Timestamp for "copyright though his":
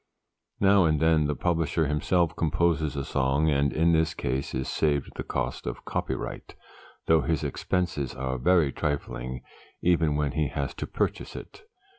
5.85-7.43